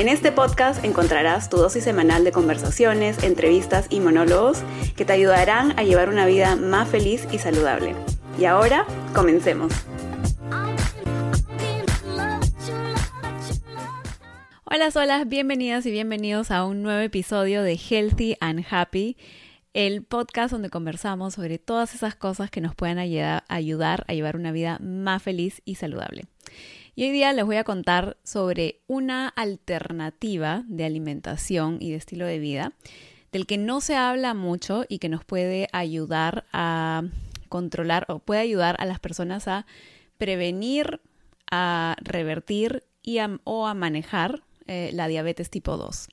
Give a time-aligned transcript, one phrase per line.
[0.00, 4.62] En este podcast encontrarás tu dosis semanal de conversaciones, entrevistas y monólogos
[4.96, 7.94] que te ayudarán a llevar una vida más feliz y saludable.
[8.38, 9.74] Y ahora, comencemos.
[14.64, 19.18] Hola, hola, bienvenidas y bienvenidos a un nuevo episodio de Healthy and Happy,
[19.74, 24.50] el podcast donde conversamos sobre todas esas cosas que nos pueden ayudar a llevar una
[24.50, 26.24] vida más feliz y saludable.
[26.94, 32.26] Y hoy día les voy a contar sobre una alternativa de alimentación y de estilo
[32.26, 32.72] de vida
[33.32, 37.04] del que no se habla mucho y que nos puede ayudar a
[37.48, 39.66] controlar o puede ayudar a las personas a
[40.18, 41.00] prevenir,
[41.50, 46.08] a revertir y o a manejar eh, la diabetes tipo 2.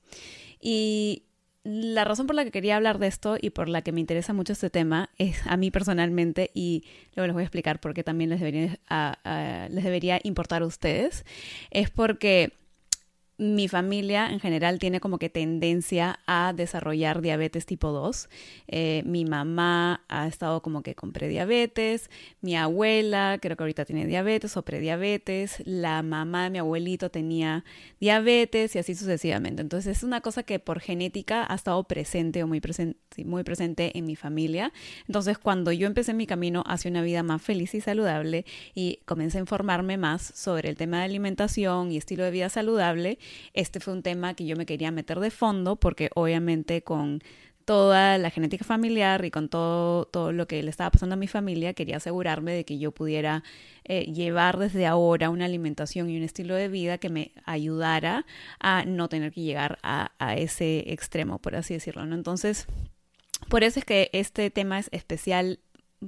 [0.62, 1.24] Y
[1.68, 4.32] la razón por la que quería hablar de esto y por la que me interesa
[4.32, 8.04] mucho este tema es a mí personalmente y luego les voy a explicar por qué
[8.04, 8.80] también les debería,
[9.70, 11.26] les debería importar a ustedes,
[11.70, 12.54] es porque
[13.38, 18.30] mi familia en general tiene como que tendencia a desarrollar diabetes tipo 2.
[18.68, 22.10] Eh, mi mamá ha estado como que con prediabetes,
[22.42, 27.64] mi abuela creo que ahorita tiene diabetes o prediabetes, la mamá de mi abuelito tenía
[28.00, 29.62] diabetes y así sucesivamente.
[29.62, 33.98] Entonces es una cosa que por genética ha estado presente o muy, presente muy presente
[33.98, 34.72] en mi familia.
[35.08, 39.38] Entonces cuando yo empecé mi camino hacia una vida más feliz y saludable y comencé
[39.38, 43.18] a informarme más sobre el tema de alimentación y estilo de vida saludable,
[43.54, 47.22] este fue un tema que yo me quería meter de fondo porque obviamente con
[47.68, 51.28] toda la genética familiar y con todo, todo lo que le estaba pasando a mi
[51.28, 53.44] familia, quería asegurarme de que yo pudiera
[53.84, 58.26] eh, llevar desde ahora una alimentación y un estilo de vida que me ayudara
[58.62, 62.06] a no tener que llegar a, a ese extremo, por así decirlo.
[62.06, 62.16] ¿no?
[62.16, 62.68] Entonces,
[63.50, 65.60] por eso es que este tema es especial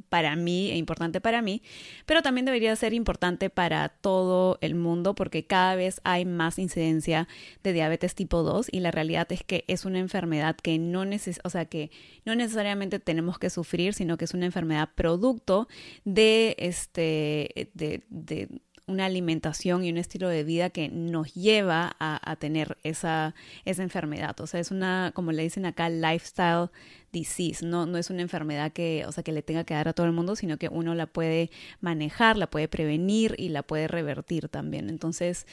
[0.09, 1.61] para mí e importante para mí,
[2.05, 7.27] pero también debería ser importante para todo el mundo porque cada vez hay más incidencia
[7.63, 11.39] de diabetes tipo 2 y la realidad es que es una enfermedad que no, neces
[11.43, 11.91] o sea, que
[12.25, 15.67] no necesariamente tenemos que sufrir, sino que es una enfermedad producto
[16.05, 22.35] de, este, de, de una alimentación y un estilo de vida que nos lleva a,
[22.37, 23.35] tener esa,
[23.65, 24.39] esa enfermedad.
[24.41, 26.69] O sea, es una, como le dicen acá, lifestyle
[27.11, 29.93] disease, no, no es una enfermedad que, o sea, que le tenga que dar a
[29.93, 31.49] todo el mundo, sino que uno la puede
[31.81, 34.89] manejar, la puede prevenir y la puede revertir también.
[34.89, 35.47] Entonces,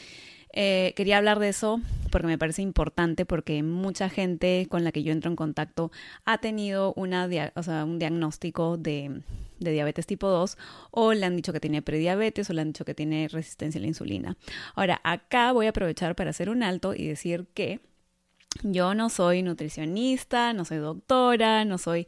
[0.58, 5.02] eh, quería hablar de eso porque me parece importante porque mucha gente con la que
[5.02, 5.92] yo entro en contacto
[6.24, 7.10] ha tenido un
[7.98, 9.20] diagnóstico de
[9.58, 10.56] diabetes tipo 2
[10.92, 13.82] o le han dicho que tiene prediabetes o le han dicho que tiene resistencia a
[13.82, 14.38] la insulina.
[14.74, 17.80] Ahora, acá voy a aprovechar para hacer un alto y decir que
[18.62, 22.06] yo no soy nutricionista, no soy doctora, no soy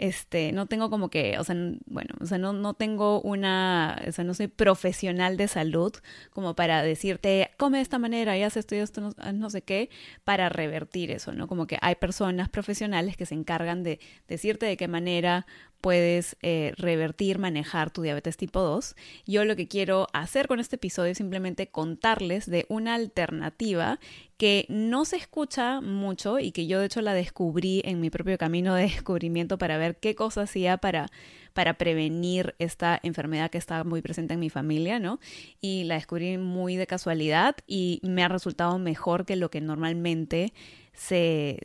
[0.00, 4.12] este, no tengo como que, o sea, bueno, o sea, no, no tengo una, o
[4.12, 5.92] sea, no soy profesional de salud
[6.30, 9.60] como para decirte, come de esta manera y haz esto y esto, no, no, sé
[9.60, 9.90] qué,
[10.24, 11.46] para revertir eso, ¿no?
[11.46, 15.46] Como que hay personas profesionales que se encargan de decirte de qué manera
[15.80, 18.94] puedes eh, revertir, manejar tu diabetes tipo 2.
[19.26, 23.98] Yo lo que quiero hacer con este episodio es simplemente contarles de una alternativa
[24.36, 28.38] que no se escucha mucho y que yo de hecho la descubrí en mi propio
[28.38, 31.10] camino de descubrimiento para ver qué cosa hacía para,
[31.60, 35.20] para prevenir esta enfermedad que está muy presente en mi familia, ¿no?
[35.60, 40.54] Y la descubrí muy de casualidad y me ha resultado mejor que lo que normalmente
[40.94, 41.58] se,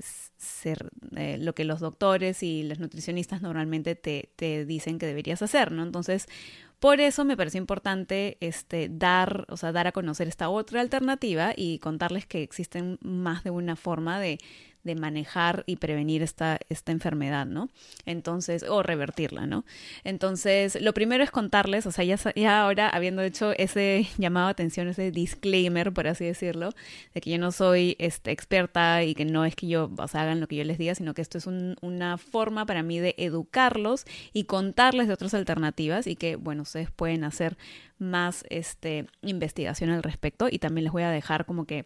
[1.16, 5.72] eh, lo que los doctores y los nutricionistas normalmente te, te, dicen que deberías hacer,
[5.72, 5.83] ¿no?
[5.83, 6.27] Entonces,
[6.81, 11.53] por eso me parece importante este, dar, o sea, dar a conocer esta otra alternativa
[11.56, 14.39] y contarles que existen más de una forma de,
[14.86, 17.70] de manejar y prevenir esta, esta enfermedad, ¿no?
[18.06, 19.66] Entonces, o revertirla, ¿no?
[20.04, 24.52] Entonces, lo primero es contarles, o sea, ya, ya ahora habiendo hecho ese llamado a
[24.52, 26.70] atención, ese disclaimer, por así decirlo,
[27.14, 30.22] de que yo no soy este, experta y que no es que yo, o sea,
[30.22, 33.16] hagan lo que yo les diga, sino que esto es una forma para mí de
[33.18, 37.58] educarlos y contarles de otras alternativas y que, bueno, ustedes pueden hacer
[37.98, 41.86] más este, investigación al respecto y también les voy a dejar como que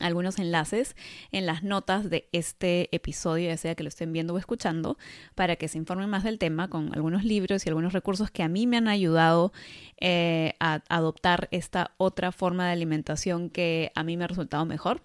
[0.00, 0.96] algunos enlaces
[1.32, 4.96] en las notas de este episodio, ya sea que lo estén viendo o escuchando,
[5.34, 8.48] para que se informen más del tema con algunos libros y algunos recursos que a
[8.48, 9.52] mí me han ayudado
[9.98, 15.02] eh, a adoptar esta otra forma de alimentación que a mí me ha resultado mejor.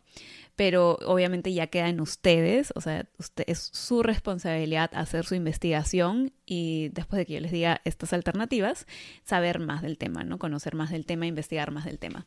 [0.55, 6.31] Pero obviamente ya queda en ustedes, o sea, usted, es su responsabilidad hacer su investigación
[6.45, 8.87] y después de que yo les diga estas alternativas,
[9.23, 10.39] saber más del tema, ¿no?
[10.39, 12.25] Conocer más del tema, investigar más del tema.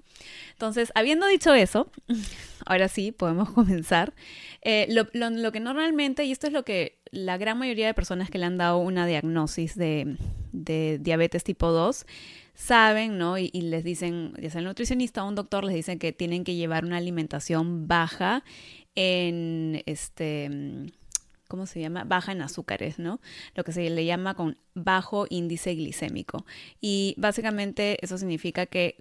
[0.53, 1.91] Entonces, habiendo dicho eso,
[2.67, 4.13] ahora sí, podemos comenzar.
[4.61, 8.39] Eh, lo, que normalmente, y esto es lo que la gran mayoría de personas que
[8.39, 10.17] le han dado una diagnosis de,
[10.53, 12.05] de diabetes tipo 2,
[12.59, 13.39] saben, ¿no?
[13.39, 16.57] Y, les dicen, ya sea el nutricionista o un doctor, les dicen que tienen que
[16.57, 18.45] llevar una alimentación baja
[18.95, 20.51] en este.
[21.47, 22.05] ¿Cómo se llama?
[22.05, 23.21] Baja en azúcares, ¿no?
[23.55, 26.45] Lo que se le llama con bajo índice glicémico.
[26.81, 28.97] Y básicamente eso significa que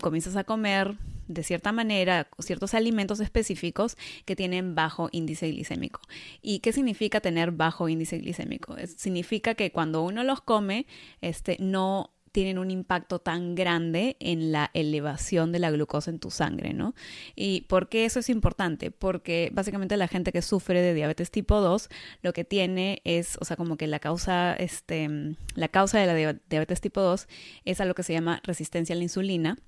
[0.00, 0.96] comienzas a comer
[1.28, 6.00] de cierta manera ciertos alimentos específicos que tienen bajo índice glicémico.
[6.40, 8.74] ¿Y qué significa tener bajo índice glicémico?
[8.96, 10.86] significa que cuando uno los come,
[11.20, 16.30] este, no tienen un impacto tan grande en la elevación de la glucosa en tu
[16.30, 16.94] sangre, ¿no?
[17.36, 18.90] ¿Y por qué eso es importante?
[18.90, 21.88] Porque básicamente la gente que sufre de diabetes tipo 2
[22.22, 25.08] lo que tiene es, o sea, como que la causa, este,
[25.54, 27.28] la causa de la diabetes tipo 2
[27.64, 29.58] es a lo que se llama resistencia a la insulina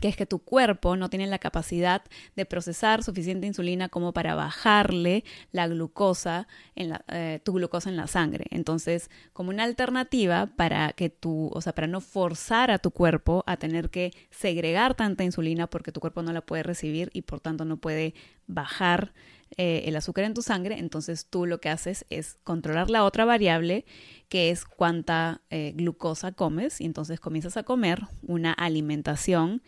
[0.00, 2.02] que es que tu cuerpo no tiene la capacidad
[2.36, 7.96] de procesar suficiente insulina como para bajarle la glucosa, en la, eh, tu glucosa en
[7.96, 8.46] la sangre.
[8.50, 13.44] Entonces, como una alternativa para que tú, o sea, para no forzar a tu cuerpo
[13.46, 17.40] a tener que segregar tanta insulina porque tu cuerpo no la puede recibir y por
[17.40, 18.14] tanto no puede
[18.46, 19.12] bajar
[19.56, 23.24] eh, el azúcar en tu sangre, entonces tú lo que haces es controlar la otra
[23.24, 23.84] variable
[24.28, 29.60] que es cuánta eh, glucosa comes y entonces comienzas a comer una alimentación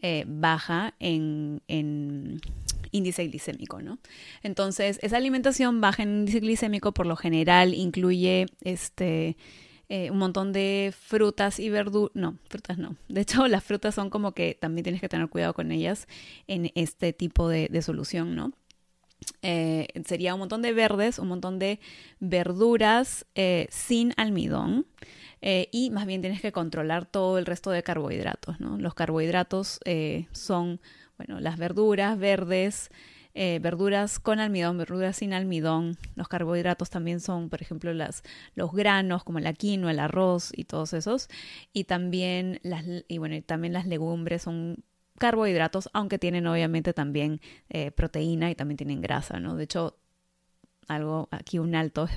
[0.00, 1.60] eh, baja en,
[2.92, 3.98] índice glicémico, ¿no?
[4.44, 9.36] Entonces, esa alimentación baja en índice glicémico por lo general incluye este...
[9.88, 12.96] un montón de frutas y verduras, no, frutas no.
[13.08, 16.06] De hecho, las frutas son como que también tienes que tener cuidado con ellas
[16.46, 18.52] en este tipo de, de solución, ¿no?
[19.42, 21.80] Eh, sería un montón de verdes, un montón de
[22.20, 24.86] verduras eh, sin almidón.
[25.42, 28.60] Eh, y más bien tienes que controlar todo el resto de carbohidratos.
[28.60, 28.78] ¿no?
[28.78, 29.80] Los carbohidratos
[30.32, 30.80] son,
[31.18, 32.90] bueno, las verduras verdes,
[33.34, 35.98] verduras con almidón, verduras sin almidón.
[36.14, 38.22] Los carbohidratos también son, por ejemplo, las,
[38.54, 41.28] los granos como la quinoa, el arroz y todos esos.
[41.74, 44.82] Y también las, y bueno, y también las legumbres son
[45.18, 49.56] carbohidratos, aunque tienen obviamente también eh, proteína y también tienen grasa, ¿no?
[49.56, 49.96] De hecho,
[50.88, 52.08] algo aquí un alto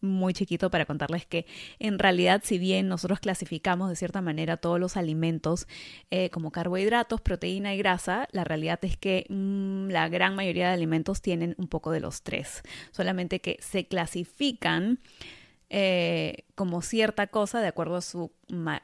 [0.00, 1.46] muy chiquito para contarles que
[1.78, 5.66] en realidad si bien nosotros clasificamos de cierta manera todos los alimentos
[6.10, 10.74] eh, como carbohidratos, proteína y grasa, la realidad es que mm, la gran mayoría de
[10.74, 12.62] alimentos tienen un poco de los tres,
[12.92, 15.00] solamente que se clasifican
[15.68, 18.30] eh, como cierta cosa de acuerdo a su,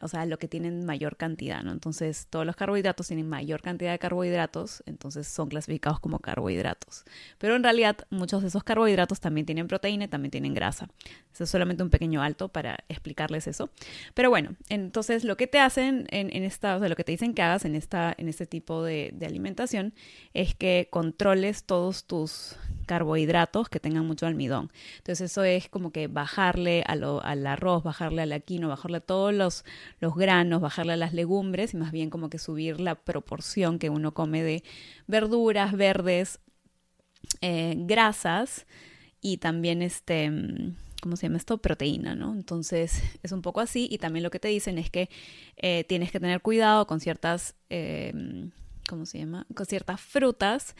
[0.00, 1.70] o sea, lo que tienen mayor cantidad, ¿no?
[1.70, 7.04] Entonces, todos los carbohidratos tienen mayor cantidad de carbohidratos, entonces son clasificados como carbohidratos.
[7.38, 10.88] Pero en realidad, muchos de esos carbohidratos también tienen proteína y también tienen grasa.
[11.32, 13.70] Eso es solamente un pequeño alto para explicarles eso.
[14.14, 17.32] Pero bueno, entonces lo que te hacen en, esta, o sea, lo que te dicen
[17.32, 19.94] que hagas en, esta, en este tipo de alimentación
[20.34, 22.56] es que controles todos tus
[22.86, 24.70] carbohidratos que tengan mucho almidón.
[24.98, 29.00] Entonces eso es como que bajarle a lo, al arroz, bajarle al quinoa, bajarle a
[29.00, 29.64] todos los,
[30.16, 34.12] granos, bajarle a las legumbres y más bien como que subir la proporción que uno
[34.12, 34.62] come de
[35.06, 36.40] verduras, verdes,
[37.40, 38.66] eh, grasas
[39.20, 40.30] y también este...
[41.02, 41.58] ¿cómo se llama esto?
[41.58, 42.32] Proteína, ¿no?
[42.32, 45.10] Entonces es un poco así y también lo que te dicen es que
[45.56, 48.12] eh, tienes que tener cuidado con ciertas, eh,
[48.88, 49.44] ¿cómo se llama?
[49.52, 50.76] Con ciertas frutas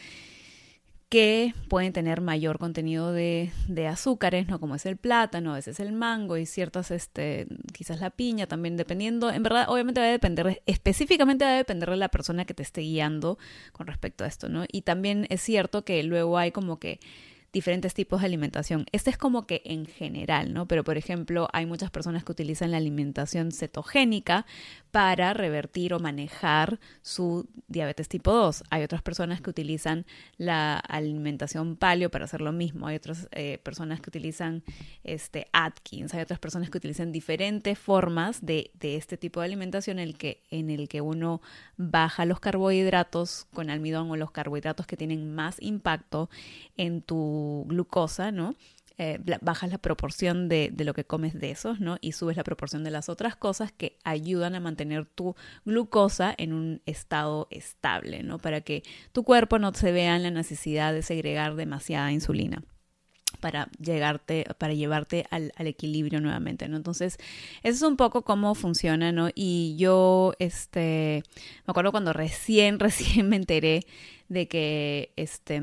[1.12, 3.52] que pueden tener mayor contenido de,
[3.86, 4.58] azúcares, ¿no?
[4.58, 8.78] Como es el plátano, a veces el mango y ciertas, este, quizás la piña también,
[8.78, 12.54] dependiendo, en verdad, obviamente va a depender, específicamente va a depender de la persona que
[12.54, 13.36] te esté guiando
[13.72, 14.64] con respecto a esto, ¿no?
[14.72, 16.98] Y también es cierto que luego hay como que
[17.52, 18.86] diferentes tipos de alimentación.
[18.92, 20.66] Este es como que en general, ¿no?
[20.66, 24.46] Pero por ejemplo, hay muchas personas que utilizan la alimentación cetogénica
[24.92, 28.62] para revertir o manejar su diabetes tipo 2.
[28.68, 30.04] Hay otras personas que utilizan
[30.36, 32.86] la alimentación paleo para hacer lo mismo.
[32.86, 34.62] Hay otras eh, personas que utilizan
[35.02, 36.12] este Atkins.
[36.12, 40.18] Hay otras personas que utilizan diferentes formas de, de este tipo de alimentación en el,
[40.18, 41.40] que, en el que uno
[41.78, 46.28] baja los carbohidratos con almidón o los carbohidratos que tienen más impacto
[46.76, 48.54] en tu glucosa, ¿no?
[48.98, 51.96] Eh, bajas la proporción de, de, lo que comes de esos, ¿no?
[52.00, 55.34] Y subes la proporción de las otras cosas que ayudan a mantener tu
[55.64, 58.38] glucosa en un estado estable, ¿no?
[58.38, 58.82] Para que
[59.12, 62.62] tu cuerpo no se vea en la necesidad de segregar demasiada insulina.
[63.42, 66.76] Para llegarte, para llevarte al, al, equilibrio nuevamente, ¿no?
[66.76, 67.18] Entonces,
[67.62, 69.30] eso es un poco cómo funciona, ¿no?
[69.34, 71.24] Y yo, este,
[71.66, 73.84] me acuerdo cuando recién, recién me enteré
[74.28, 75.60] de que, este,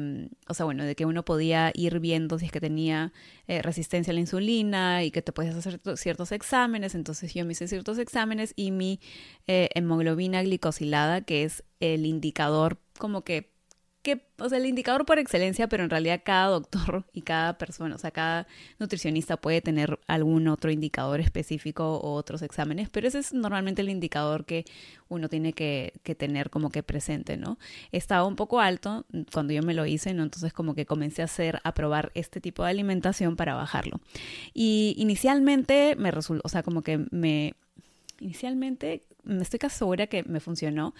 [0.47, 3.13] o sea, bueno, de que uno podía ir viendo si es que tenía
[3.47, 6.95] eh, resistencia a la insulina y que te podías hacer ciertos exámenes.
[6.95, 8.99] Entonces yo me hice ciertos exámenes y mi
[9.47, 13.53] eh, hemoglobina glicosilada, que es el indicador como que
[14.01, 17.95] que, o sea, el indicador por excelencia, pero en realidad cada doctor y cada persona,
[17.95, 18.47] o sea, cada
[18.79, 23.89] nutricionista puede tener algún otro indicador específico o otros exámenes, pero ese es normalmente el
[23.89, 24.65] indicador que
[25.09, 27.57] uno tiene que, que tener como que presente, ¿no?
[27.91, 30.23] Estaba un poco alto cuando yo me lo hice, ¿no?
[30.23, 33.99] Entonces como que comencé a hacer, a probar este tipo de alimentación para bajarlo.
[34.53, 37.55] Y inicialmente me resultó, o sea, como que me,
[38.19, 39.08] inicialmente me
[39.41, 40.93] estoy casi segura que me funcionó,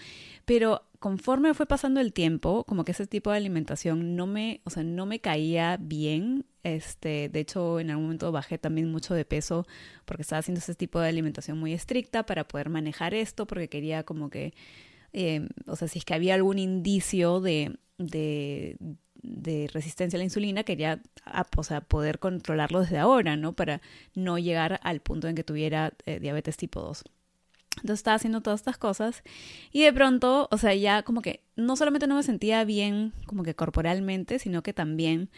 [0.44, 4.70] pero conforme fue pasando el tiempo, como que ese tipo de alimentación no me, o
[4.70, 6.46] sea, no me caía bien.
[6.62, 9.66] Este, de hecho, en algún momento bajé también mucho de peso
[10.04, 14.04] porque estaba haciendo ese tipo de alimentación muy estricta para poder manejar esto, porque quería
[14.04, 14.52] como que,
[15.12, 18.76] eh, o sea, si es que había algún indicio de, de,
[19.22, 21.00] de resistencia a la insulina, quería
[21.56, 23.54] o sea, poder controlarlo desde ahora, ¿no?
[23.54, 23.80] Para
[24.14, 27.04] no llegar al punto en que tuviera eh, diabetes tipo 2.
[27.76, 29.22] Entonces estaba haciendo todas estas cosas
[29.72, 33.42] y de pronto, o sea, ya como que no solamente no me sentía bien como
[33.42, 35.30] que corporalmente, sino que también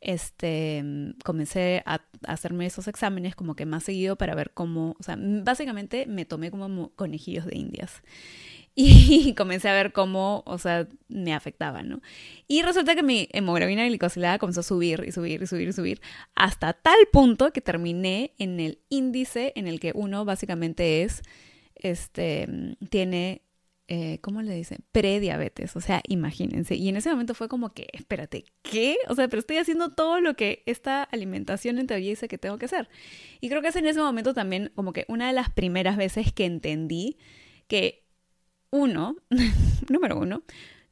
[0.00, 0.84] este
[1.24, 6.06] comencé a, hacerme esos exámenes como que más seguido para ver cómo, o sea, básicamente
[6.06, 8.02] me tomé como conejillos de indias
[8.74, 12.02] y comencé a ver cómo, o sea, me afectaba, ¿no?
[12.46, 16.00] Y resulta que mi hemoglobina glicosilada comenzó a subir y subir y subir y subir
[16.34, 21.22] hasta tal punto que terminé en el índice en el que uno básicamente es
[21.76, 22.48] este,
[22.90, 23.42] tiene,
[23.88, 24.78] eh, ¿cómo le dicen?
[24.92, 26.74] Prediabetes, o sea, imagínense.
[26.74, 28.96] Y en ese momento fue como que, espérate, ¿qué?
[29.08, 32.58] O sea, pero estoy haciendo todo lo que esta alimentación en teoría dice que tengo
[32.58, 32.88] que hacer.
[33.40, 36.32] Y creo que es en ese momento también como que una de las primeras veces
[36.32, 37.16] que entendí
[37.68, 38.04] que
[38.70, 39.16] uno,
[39.88, 40.42] número uno,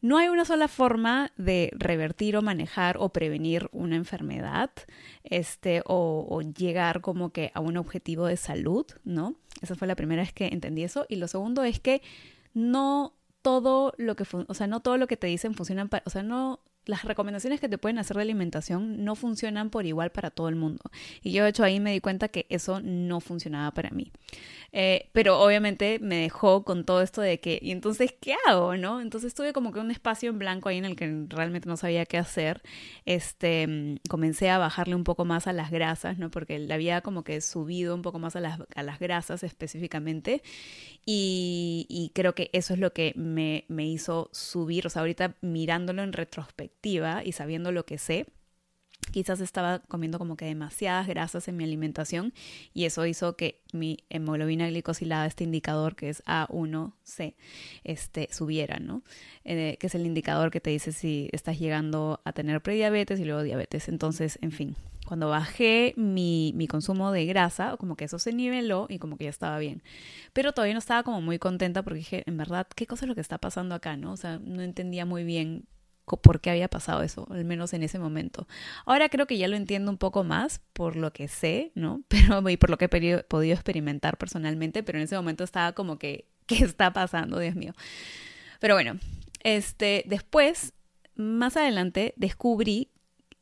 [0.05, 4.71] no hay una sola forma de revertir o manejar o prevenir una enfermedad,
[5.23, 9.35] este, o, llegar como que a un objetivo de salud, ¿no?
[9.63, 11.07] Esa fue la primera vez que entendí eso.
[11.09, 12.03] Y lo segundo es que
[12.53, 16.23] no todo lo que, o sea, no todo lo que te dicen funciona, o sea,
[16.23, 20.49] no las recomendaciones que te pueden hacer de alimentación no funcionan por igual para todo
[20.49, 20.83] el mundo.
[21.23, 24.13] Y yo de hecho ahí me di cuenta que eso no funcionaba para mí.
[24.77, 28.77] Eh, pero obviamente me dejó con todo esto de que, ¿y entonces qué hago?
[28.77, 29.01] ¿no?
[29.01, 32.07] Entonces tuve como que un espacio en blanco ahí en el que realmente no sabía
[32.07, 32.63] qué hacer.
[33.05, 36.31] Este, mm, comencé a bajarle un poco más a las grasas, ¿no?
[36.31, 40.43] Porque le había como que subido un poco más a las, a las grasas específicamente.
[41.07, 44.87] Y, y, creo que eso es lo que me, me hizo subir.
[44.87, 48.27] O sea, ahorita mirándolo en retrospectiva y sabiendo lo que sé,
[49.11, 52.33] Quizás estaba comiendo como que demasiadas grasas en mi alimentación
[52.73, 57.35] y eso hizo que mi hemoglobina glicosilada, este indicador que es A1C,
[57.85, 59.03] este, subiera, ¿no?
[59.45, 63.25] Eh, que es el indicador que te dice si estás llegando a tener prediabetes y
[63.25, 63.89] luego diabetes.
[63.89, 64.77] Entonces, en fin,
[65.07, 69.25] cuando bajé mi, mi, consumo de grasa, como que eso se niveló y como que
[69.25, 69.83] ya estaba bien.
[70.33, 73.15] Pero todavía no estaba como muy contenta porque dije, en verdad, ¿qué cosa es lo
[73.15, 73.97] que está pasando acá?
[73.97, 74.13] ¿no?
[74.13, 75.67] O sea, no entendía muy bien
[76.05, 78.47] por qué había pasado eso, al menos en ese momento.
[78.85, 82.03] Ahora creo que ya lo entiendo un poco más por lo que sé, ¿no?
[82.09, 85.99] Pero y por lo que he podido experimentar personalmente, pero en ese momento estaba como
[85.99, 87.73] que, ¿qué está pasando, Dios mío?
[88.61, 88.99] Pero bueno,
[89.43, 90.75] este, después,
[91.17, 92.91] más adelante, descubrí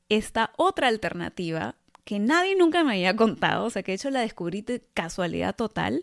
[0.08, 4.20] esta otra alternativa que nadie nunca me había contado, o sea, que de hecho la
[4.20, 6.02] descubrí de casualidad total,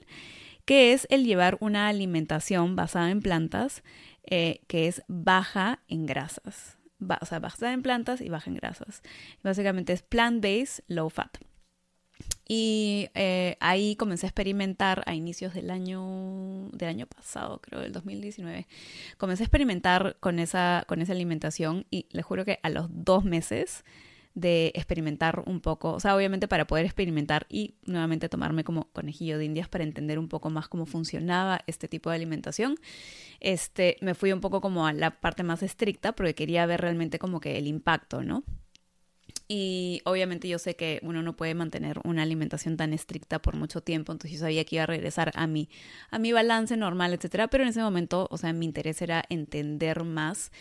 [0.69, 3.81] que es el llevar una alimentación basada en plantas
[4.27, 6.77] eh, que es baja en grasas.
[6.99, 9.01] o sea, baja en plantas y baja en grasas.
[9.41, 11.39] Básicamente es plant-based, low fat.
[12.47, 17.91] Y eh, ahí comencé a experimentar a inicios del año, del año pasado, creo, del
[17.91, 18.67] 2019.
[19.17, 23.23] Comencé a experimentar con esa, con esa alimentación y les juro que a los dos
[23.23, 23.83] meses
[24.39, 29.37] de experimentar un poco, o sea, obviamente para poder experimentar y nuevamente tomarme como conejillo
[29.37, 32.75] de indias para entender un poco más cómo funcionaba este tipo de alimentación,
[33.39, 37.19] este, me fui un poco como a la parte más estricta porque quería ver realmente
[37.19, 38.43] como que el impacto, ¿no?
[39.51, 43.81] Y obviamente yo sé que uno no puede mantener una alimentación tan estricta por mucho
[43.81, 45.69] tiempo, entonces yo sabía que iba a regresar a mi,
[46.11, 50.03] a mi balance normal, etcétera, pero en ese momento, o sea, mi interés era entender
[50.03, 50.51] más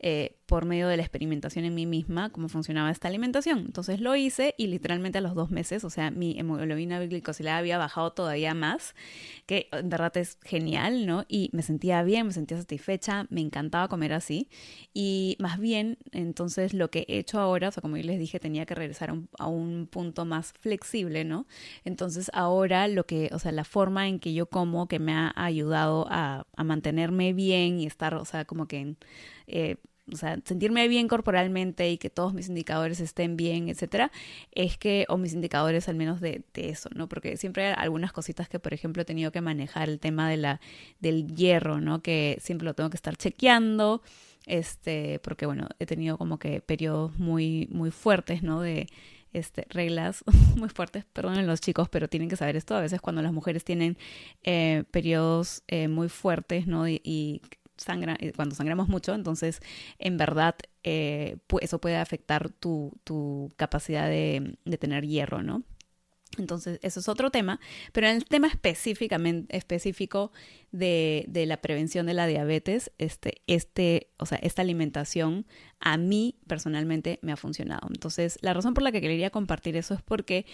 [0.00, 3.60] eh, por medio de la experimentación en mí misma cómo funcionaba esta alimentación.
[3.60, 7.78] Entonces lo hice y literalmente a los dos meses, o sea, mi hemoglobina glicosilada había
[7.78, 8.94] bajado todavía más,
[9.46, 11.24] que en verdad es genial, ¿no?
[11.26, 14.50] Y me sentía bien, me sentía satisfecha, me encantaba comer así.
[14.92, 18.38] Y más bien, entonces lo que he hecho ahora, o sea, como yo les dije,
[18.38, 21.46] tenía que regresar a un, punto más flexible, ¿no?
[21.86, 25.32] Entonces ahora lo que, o sea, la forma en que yo como que me ha
[25.34, 28.96] ayudado a, a mantenerme bien y estar, o sea, como que...
[29.46, 29.76] Eh,
[30.12, 34.12] o sea, sentirme bien corporalmente y que todos mis indicadores estén bien, etcétera,
[34.52, 37.08] es que, o mis indicadores al menos de, eso, ¿no?
[37.08, 40.36] Porque siempre hay algunas cositas que, por ejemplo, he tenido que manejar el tema de
[40.36, 40.60] la,
[41.00, 42.02] del hierro, ¿no?
[42.02, 44.02] Que siempre lo tengo que estar chequeando,
[44.46, 48.60] este, porque, bueno, he tenido como que periodos muy, muy fuertes, ¿no?
[48.60, 48.86] De
[49.32, 50.24] este, reglas
[50.56, 52.74] muy fuertes, perdonen los chicos, pero tienen que saber esto.
[52.76, 53.96] A veces cuando las mujeres tienen
[54.42, 56.88] eh, periodos eh, muy fuertes, ¿no?
[56.88, 57.40] Y
[57.82, 59.60] sangra, eh, cuando sangramos mucho, entonces
[59.98, 65.62] en verdad eh, eso puede afectar tu, tu capacidad de, de, tener hierro, ¿no?
[66.38, 67.60] Entonces, eso es otro tema,
[67.92, 70.32] pero en el tema específicamente, específico
[70.70, 75.46] de, de, la prevención de la diabetes, este, este, o sea, esta alimentación
[75.78, 77.86] a mí personalmente me ha funcionado.
[77.90, 80.46] Entonces, la razón por la que quería compartir eso es porque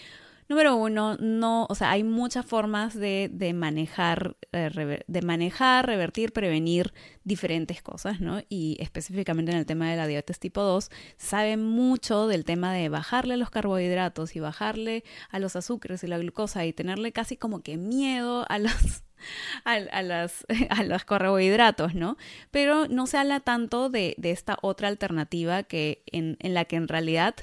[0.48, 6.32] Número uno, no, o sea, hay muchas formas de, de manejar, eh, de manejar, revertir,
[6.32, 8.40] prevenir diferentes cosas, ¿no?
[8.48, 12.88] Y específicamente en el tema de la diabetes tipo 2, sabe mucho del tema de
[12.88, 17.62] bajarle los carbohidratos y bajarle a los azúcares y la glucosa y tenerle casi como
[17.62, 18.72] que miedo a los
[19.64, 22.16] a, las, a los carbohidratos, ¿no?
[22.50, 26.76] Pero no se habla tanto de, de esta otra alternativa que en, en la que
[26.76, 27.34] en realidad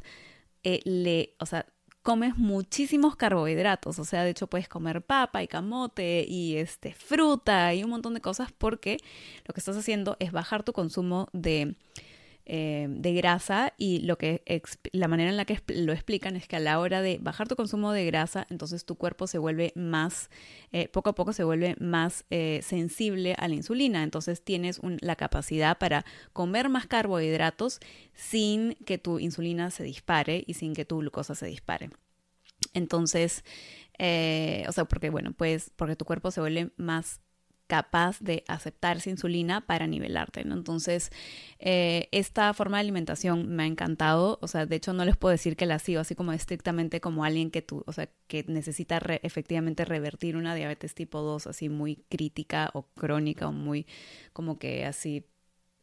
[0.63, 1.67] eh, le, o sea,
[2.05, 7.73] comes muchísimos carbohidratos, o sea, de hecho puedes comer papa y camote y este fruta
[7.73, 8.97] y un montón de cosas porque
[9.45, 11.75] lo que estás haciendo es bajar tu consumo de
[12.47, 14.43] eh, de grasa y lo que
[14.91, 17.55] la manera en la que lo explican es que a la hora de bajar tu
[17.55, 20.29] consumo de grasa, entonces tu cuerpo se vuelve más,
[20.71, 25.15] eh, poco a poco se vuelve más eh, sensible a la insulina, entonces tienes la
[25.15, 27.79] capacidad para comer más carbohidratos
[28.13, 31.89] sin que tu insulina se dispare y sin que tu glucosa se dispare.
[32.73, 33.43] Entonces,
[33.97, 37.21] o sea, porque bueno, pues porque tu cuerpo se vuelve más
[37.67, 40.55] capaz de aceptar esa insulina para nivelarte, ¿no?
[40.55, 41.11] Entonces,
[41.59, 45.31] eh, esta forma de alimentación me ha encantado, o sea, de hecho no les puedo
[45.31, 48.97] decir que la sigo así como estrictamente como alguien que tú, o sea, que necesita
[49.23, 53.87] efectivamente revertir una diabetes tipo 2 así muy crítica o crónica o muy
[54.33, 55.25] como que así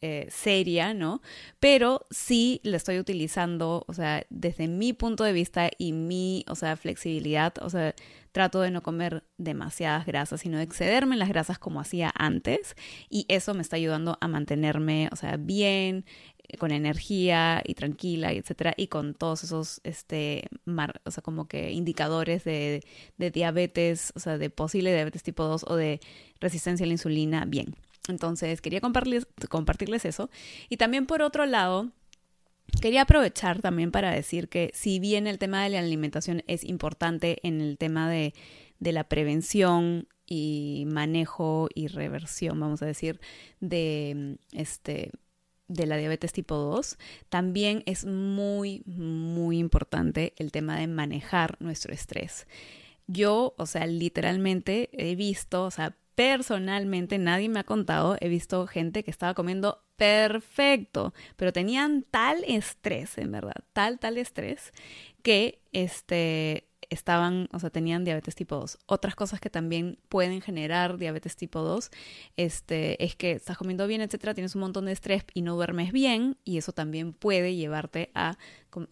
[0.04, 1.22] eh, seria, ¿no?
[1.60, 6.56] Pero sí la estoy utilizando, o sea, desde mi punto de vista y mi, o
[6.56, 7.94] sea, flexibilidad, o sea,
[8.32, 12.74] trato de no comer demasiadas grasas, sino de excederme en las grasas como hacía antes
[13.08, 16.04] y eso me está ayudando a mantenerme, o sea, bien,
[16.48, 20.48] eh, con energía y tranquila, y etcétera, y con todos esos, este,
[21.04, 22.82] o sea, como que indicadores de,
[23.18, 26.00] de diabetes, o sea, de posible diabetes tipo 2 o de
[26.40, 27.76] resistencia a la insulina, bien.
[28.08, 30.28] Entonces, quería compartirles eso.
[30.68, 31.92] Y también por otro lado,
[32.82, 37.38] Quería aprovechar también para decir que si bien el tema de la alimentación es importante
[37.46, 38.34] en el tema de,
[38.80, 43.20] de la prevención y manejo y reversión, vamos a decir,
[43.60, 45.12] de este
[45.68, 51.94] de la diabetes tipo 2, también es muy, muy importante el tema de manejar nuestro
[51.94, 52.48] estrés.
[53.06, 58.66] Yo, o sea, literalmente he visto, o sea, personalmente nadie me ha contado, he visto
[58.66, 64.72] gente que estaba comiendo perfecto, pero tenían tal estrés, en verdad, tal, tal estrés,
[65.22, 68.78] que este, estaban, o sea, tenían diabetes tipo 2.
[68.86, 71.90] Otras cosas que también pueden generar diabetes tipo 2
[72.36, 75.92] este, es que estás comiendo bien, etcétera, tienes un montón de estrés y no duermes
[75.92, 78.38] bien, y eso también puede llevarte a,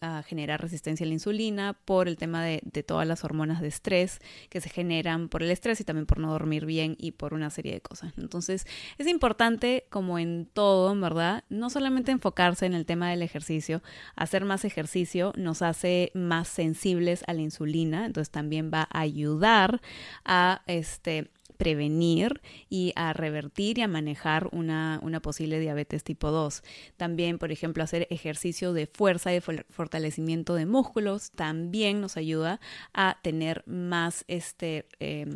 [0.01, 4.21] a generar resistencia a la insulina por el tema de, todas las hormonas de estrés
[4.49, 7.51] que se generan por el estrés y también por no dormir bien y por una
[7.51, 8.13] serie de cosas.
[8.17, 8.67] Entonces,
[8.99, 11.45] es importante, como en todo, ¿verdad?
[11.49, 13.83] No solamente enfocarse en el tema del ejercicio,
[14.17, 17.71] hacer más ejercicio nos hace más sensibles a la insulina
[18.07, 19.81] entonces también va a ayudar
[20.25, 26.63] a este prevenir y a revertir y a manejar una, una, posible diabetes tipo 2.
[26.97, 32.61] También, por ejemplo, hacer ejercicio de fuerza y fortalecimiento de músculos también nos ayuda
[32.95, 34.87] a tener más este...
[35.01, 35.27] Eh,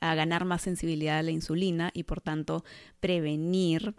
[0.00, 2.62] a ganar más sensibilidad a la insulina y por tanto
[3.00, 3.94] prevenir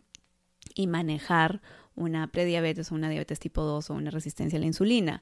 [0.75, 1.61] y manejar
[1.95, 5.21] una prediabetes o una diabetes tipo 2 o una resistencia a la insulina.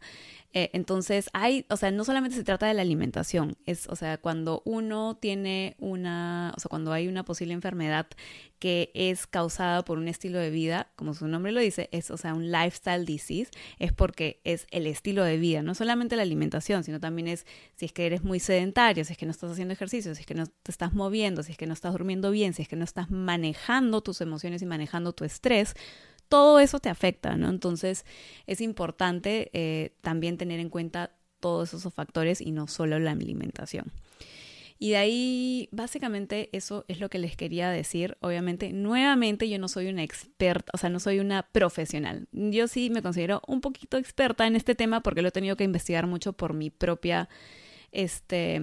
[0.54, 4.20] Eh, entonces, hay, o sea, no solamente se trata de la alimentación, es, o sea,
[4.20, 8.08] cuando uno tiene una, o sea, cuando hay una posible enfermedad
[8.60, 12.18] que es causada por un estilo de vida, como su nombre lo dice, es, o
[12.18, 16.84] sea, un lifestyle disease, es porque es el estilo de vida, no solamente la alimentación,
[16.84, 19.74] sino también es si es que eres muy sedentario, si es que no estás haciendo
[19.74, 22.54] ejercicio, si es que no te estás moviendo, si es que no estás durmiendo bien,
[22.54, 25.74] si es que no estás manejando tus emociones y manejando tu estrés,
[26.30, 27.50] todo eso te afecta, ¿no?
[27.50, 28.06] Entonces
[28.48, 33.92] es importante eh, también tener en cuenta todos esos factores y no solo la alimentación.
[34.80, 38.18] Y de ahí, básicamente, eso es lo que les quería decir.
[38.20, 42.28] Obviamente, nuevamente, yo no soy una experta, o sea, no soy una profesional.
[42.32, 45.64] Yo sí me considero un poquito experta en este tema porque lo he tenido que
[45.64, 47.30] investigar mucho por mi propia,
[47.94, 48.60] este,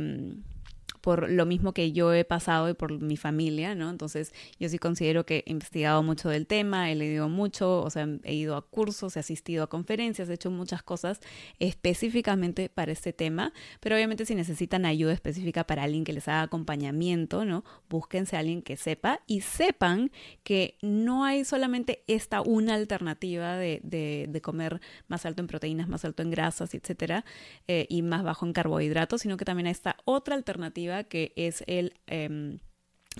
[1.00, 3.90] por lo mismo que yo he pasado y por mi familia, ¿no?
[3.90, 8.08] Entonces yo sí considero que he investigado mucho del tema, he leído mucho, o sea,
[8.24, 11.20] he ido a cursos, he asistido a conferencias, he hecho muchas cosas
[11.58, 16.42] específicamente para este tema, pero obviamente si necesitan ayuda específica para alguien que les haga
[16.42, 17.64] acompañamiento, ¿no?
[17.88, 20.10] Búsquense a alguien que sepa y sepan
[20.42, 26.04] que no hay solamente esta una alternativa de, de, comer más alto en proteínas, más
[26.04, 27.24] alto en grasas, etcétera,
[27.68, 31.64] eh, y más bajo en carbohidratos, sino que también hay esta otra alternativa que es
[31.66, 31.94] el...
[32.06, 32.58] Em,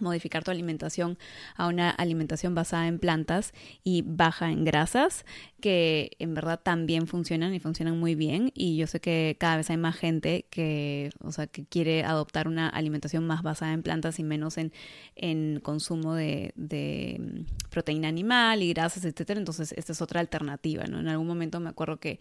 [0.01, 1.19] modificar tu alimentación
[1.57, 3.53] a una alimentación basada en plantas
[3.83, 5.25] y baja en grasas,
[5.61, 8.53] que en verdad también funcionan y funcionan muy bien.
[8.55, 12.47] Y yo sé que cada vez hay más gente que, o sea, que quiere adoptar
[12.47, 14.73] una alimentación más basada en plantas y menos en,
[15.17, 19.41] en consumo de, de em, proteína animal y grasas, etcétera.
[19.41, 21.01] Entonces, esta es otra alternativa, ¿no?
[21.01, 22.21] En algún momento me acuerdo que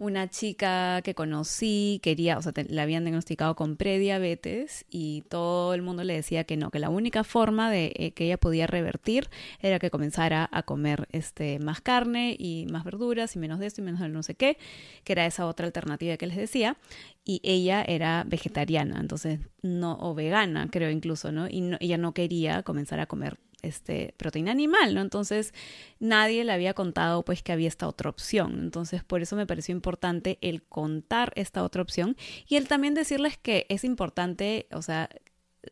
[0.00, 5.82] una chica que conocí quería, o sea, le habían diagnosticado con prediabetes y todo el
[5.82, 9.28] mundo le decía que no, que la única forma de eh, que ella podía revertir
[9.60, 13.82] era que comenzara a comer este más carne y más verduras y menos de esto
[13.82, 14.56] y menos de no sé qué,
[15.04, 16.78] que era esa otra alternativa que les decía
[17.22, 21.46] y ella era vegetariana, entonces no o vegana, creo incluso, ¿no?
[21.46, 25.00] Y ella no quería comenzar a comer este, proteína animal, ¿no?
[25.00, 25.52] Entonces
[25.98, 28.60] nadie le había contado pues que había esta otra opción.
[28.60, 32.16] Entonces por eso me pareció importante el contar esta otra opción
[32.48, 35.08] y el también decirles que es importante, o sea,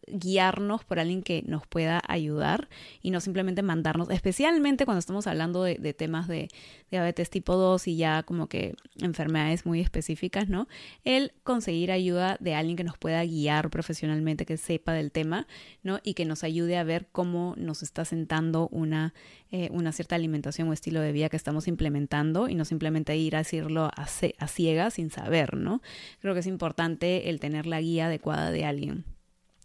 [0.07, 2.69] guiarnos por alguien que nos pueda ayudar
[3.03, 6.49] y no simplemente mandarnos, especialmente cuando estamos hablando de, temas de
[6.91, 10.69] diabetes tipo 2 y ya como que enfermedades muy específicas, ¿no?
[11.05, 15.47] El conseguir ayuda de alguien que nos pueda guiar profesionalmente, que sepa del tema,
[15.83, 16.01] ¿no?
[16.03, 19.15] Y que nos ayude a ver cómo nos está sentando una,
[19.51, 23.37] eh, una cierta alimentación o estilo de vida que estamos implementando y no simplemente ir
[23.37, 24.07] a decirlo a,
[24.39, 25.81] a sin saber, ¿no?
[26.21, 29.18] Creo que es importante el tener la guía adecuada de alguien.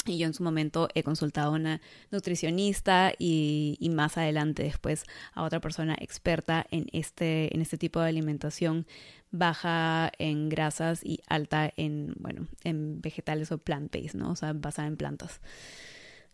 [0.05, 5.43] Y yo en su momento he consultado a una nutricionista y, más adelante después a
[5.43, 8.87] otra persona experta en este, en este tipo de alimentación
[9.31, 14.31] baja en grasas y alta en, bueno, en vegetales o plant-based, ¿no?
[14.31, 15.41] O sea, basada en plantas.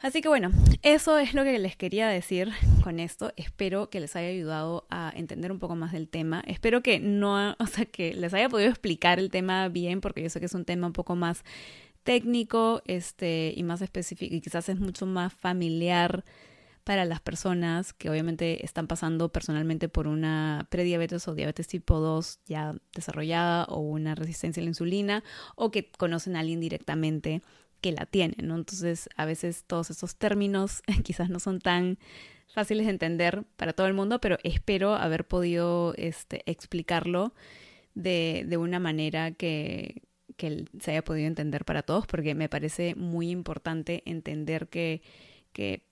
[0.01, 0.49] Así que bueno,
[0.82, 2.49] eso es lo que les quería decir
[2.84, 3.34] con esto.
[3.36, 6.41] Espero que les haya ayudado a entender un poco más del tema.
[6.47, 10.29] Espero que no, o sea, que les haya podido explicar el tema bien, porque yo
[10.29, 11.43] sé que es un tema un poco más
[12.03, 16.23] técnico este, y más específico y quizás es mucho más familiar
[16.83, 22.39] para las personas que obviamente están pasando personalmente por una prediabetes o diabetes tipo 2
[22.47, 25.23] ya desarrollada o una resistencia a la insulina
[25.55, 27.43] o que conocen a alguien directamente
[27.81, 28.55] que la tiene, ¿no?
[28.55, 31.99] Entonces, a veces todos esos términos quizás no son tan
[32.53, 37.33] fáciles de entender para todo el mundo, pero espero haber podido este, explicarlo
[37.93, 40.01] de, de una manera que,
[40.39, 45.04] que se haya podido entender para todos, porque me parece muy importante entender que,
[45.54, 45.84] que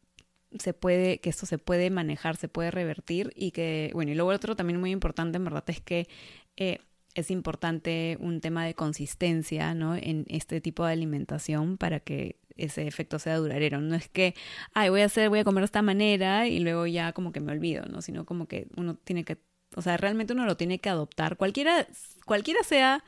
[0.58, 4.32] se puede, que esto se puede manejar, se puede revertir y que, bueno, y luego
[4.32, 6.08] otro también muy importante en verdad es que
[6.56, 6.80] eh,
[7.14, 9.96] es importante un tema de consistencia, ¿no?
[9.96, 13.82] En este tipo de alimentación para que ese efecto sea duradero.
[13.82, 14.36] No es que,
[14.74, 17.40] ay, voy a hacer, voy a comer de esta manera y luego ya como que
[17.40, 18.02] me olvido, ¿no?
[18.02, 19.38] Sino como que uno tiene que,
[19.76, 21.38] o sea, realmente uno lo tiene que adoptar.
[21.38, 21.88] Cualquiera,
[22.26, 23.04] cualquiera sea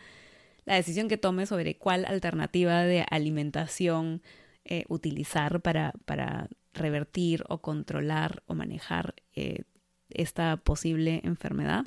[0.69, 4.21] la decisión que tome sobre cuál alternativa de alimentación
[4.65, 9.63] eh, utilizar para, para, revertir o controlar o manejar eh,
[10.11, 11.85] esta posible enfermedad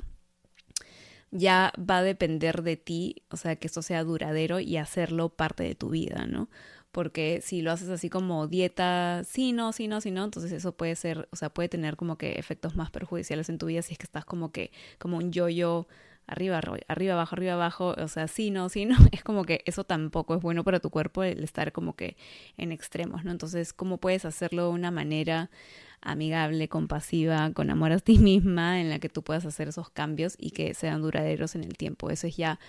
[1.31, 5.63] ya va a depender de ti, o sea, que esto sea duradero y hacerlo parte
[5.63, 6.49] de tu vida, ¿no?
[6.91, 10.75] Porque si lo haces así como dieta, sí, no, sí, no, sí, no, entonces eso
[10.75, 13.93] puede ser, o sea, puede tener como que efectos más perjudiciales en tu vida si
[13.93, 15.87] es que estás como que, como un yo-yo
[16.27, 19.83] arriba, arriba, abajo, arriba, abajo, o sea, sí, no, sí, no, es como que eso
[19.83, 22.17] tampoco es bueno para tu cuerpo el estar como que
[22.57, 23.31] en extremos, ¿no?
[23.31, 25.49] Entonces, ¿cómo puedes hacerlo de una manera
[26.01, 30.35] amigable, compasiva, con amor a ti misma, en la que tú puedas hacer esos cambios
[30.37, 32.09] y que sean duraderos en el tiempo?
[32.09, 32.59] Eso es ya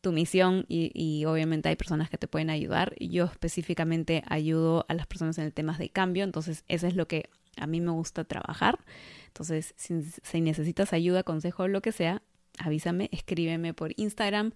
[0.00, 2.94] tu misión y, y, obviamente hay personas que te pueden ayudar.
[3.00, 7.08] Yo específicamente ayudo a las personas en el tema de cambio, entonces eso es lo
[7.08, 8.78] que a mí me gusta trabajar.
[9.28, 12.22] Entonces, si, si necesitas ayuda, consejo, lo que sea,
[12.58, 14.52] avísame, escríbeme por Instagram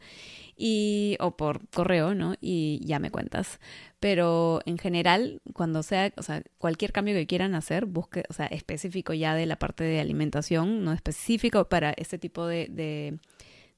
[0.57, 2.35] y, o por correo, ¿no?
[2.41, 3.61] Y ya me cuentas.
[4.01, 8.47] Pero en general, cuando sea, o sea, cualquier cambio que quieran hacer, busque, o sea,
[8.47, 12.69] específico ya de la parte de alimentación, no específico para este tipo de,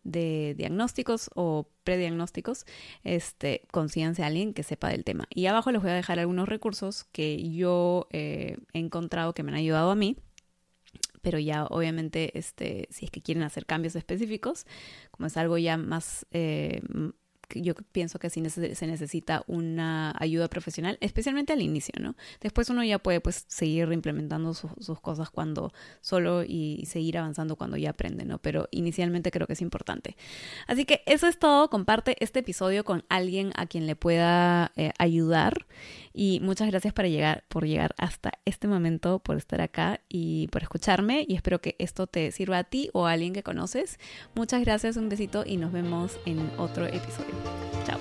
[0.03, 2.67] de, diagnósticos o prediagnósticos,
[3.05, 5.27] este, consíganse a alguien que sepa del tema.
[5.31, 9.53] Y abajo les voy a dejar algunos recursos que yo eh, he encontrado que me
[9.53, 10.17] han ayudado a mí
[11.23, 14.67] pero ya obviamente este, si es que quieren hacer cambios específicos,
[15.11, 16.81] como es algo ya más eh,
[17.55, 22.15] yo pienso que sí se necesita una ayuda profesional, especialmente al inicio, ¿no?
[22.41, 27.77] Después uno ya puede pues seguir implementando sus cosas cuando solo y seguir avanzando cuando
[27.77, 28.39] ya aprende, ¿no?
[28.39, 30.17] Pero inicialmente creo que es importante.
[30.67, 31.71] Así que eso es todo.
[31.71, 35.67] Comparte este episodio con alguien a quien le pueda eh, ayudar.
[36.13, 40.63] Y muchas gracias por llegar, por llegar hasta este momento, por estar acá y por
[40.63, 41.25] escucharme.
[41.29, 43.99] Y espero que esto te sirva a ti o a alguien que conoces.
[44.35, 47.35] Muchas gracias, un besito y nos vemos en otro episodio.
[47.85, 47.99] Chao.